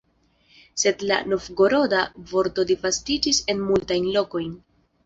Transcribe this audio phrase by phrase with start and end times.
[0.83, 2.01] Sed la novgoroda
[2.35, 4.55] vorto disvastiĝis en multajn lokojn.